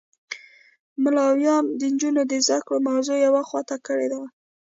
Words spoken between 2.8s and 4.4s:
موضوع یوه خوا ته کړې وه.